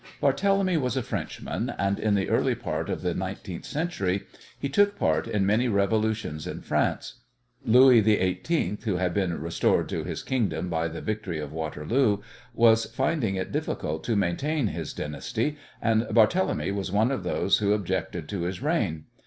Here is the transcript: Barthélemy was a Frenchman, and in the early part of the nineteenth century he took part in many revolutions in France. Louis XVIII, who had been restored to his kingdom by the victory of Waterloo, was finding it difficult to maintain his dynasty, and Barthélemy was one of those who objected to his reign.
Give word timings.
Barthélemy 0.19 0.81
was 0.81 0.97
a 0.97 1.03
Frenchman, 1.03 1.75
and 1.77 1.99
in 1.99 2.15
the 2.15 2.27
early 2.27 2.55
part 2.55 2.89
of 2.89 3.03
the 3.03 3.13
nineteenth 3.13 3.65
century 3.65 4.23
he 4.57 4.67
took 4.67 4.97
part 4.97 5.27
in 5.27 5.45
many 5.45 5.67
revolutions 5.67 6.47
in 6.47 6.61
France. 6.61 7.19
Louis 7.63 8.01
XVIII, 8.01 8.79
who 8.83 8.95
had 8.95 9.13
been 9.13 9.39
restored 9.39 9.87
to 9.89 10.03
his 10.03 10.23
kingdom 10.23 10.69
by 10.69 10.87
the 10.87 11.01
victory 11.01 11.37
of 11.39 11.53
Waterloo, 11.53 12.17
was 12.55 12.85
finding 12.85 13.35
it 13.35 13.51
difficult 13.51 14.03
to 14.05 14.15
maintain 14.15 14.69
his 14.69 14.91
dynasty, 14.91 15.57
and 15.79 16.01
Barthélemy 16.09 16.71
was 16.73 16.91
one 16.91 17.11
of 17.11 17.21
those 17.21 17.59
who 17.59 17.71
objected 17.71 18.27
to 18.29 18.41
his 18.41 18.59
reign. 18.59 19.03